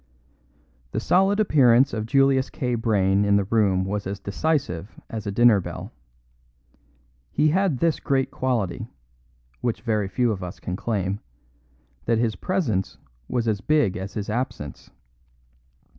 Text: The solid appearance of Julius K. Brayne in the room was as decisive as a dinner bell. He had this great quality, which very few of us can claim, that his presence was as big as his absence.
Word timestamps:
The 0.93 0.99
solid 0.99 1.39
appearance 1.39 1.93
of 1.93 2.07
Julius 2.07 2.49
K. 2.49 2.73
Brayne 2.73 3.23
in 3.23 3.35
the 3.35 3.43
room 3.43 3.85
was 3.85 4.07
as 4.07 4.19
decisive 4.19 4.99
as 5.11 5.27
a 5.27 5.31
dinner 5.31 5.59
bell. 5.59 5.91
He 7.31 7.49
had 7.49 7.77
this 7.77 7.99
great 7.99 8.31
quality, 8.31 8.87
which 9.59 9.83
very 9.83 10.07
few 10.07 10.31
of 10.31 10.41
us 10.41 10.59
can 10.59 10.75
claim, 10.75 11.19
that 12.05 12.17
his 12.17 12.35
presence 12.35 12.97
was 13.29 13.47
as 13.47 13.61
big 13.61 13.95
as 13.95 14.15
his 14.15 14.27
absence. 14.27 14.89